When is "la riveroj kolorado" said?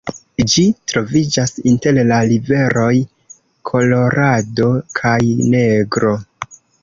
2.11-4.67